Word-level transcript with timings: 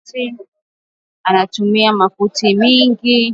Anatumiana 1.23 1.97
makuta 1.97 2.47
ya 2.47 2.55
mingi 2.57 3.15